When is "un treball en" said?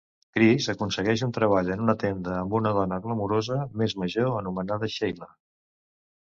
1.27-1.83